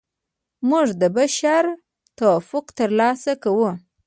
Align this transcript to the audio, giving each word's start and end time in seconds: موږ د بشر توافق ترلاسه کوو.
موږ 0.69 0.87
د 1.01 1.03
بشر 1.17 1.63
توافق 2.17 2.65
ترلاسه 2.79 3.31
کوو. 3.43 3.71